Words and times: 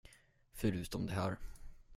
Förutom 0.53 1.05
de 1.05 1.11
här. 1.13 1.37